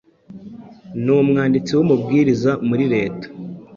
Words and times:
numwanditsi 1.03 1.71
wUmubwirizamuri 1.77 2.85
reta 2.93 3.27